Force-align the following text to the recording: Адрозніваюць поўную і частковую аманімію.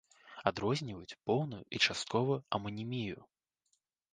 Адрозніваюць 0.51 1.17
поўную 1.29 1.61
і 1.79 1.81
частковую 1.85 2.39
аманімію. 2.59 3.19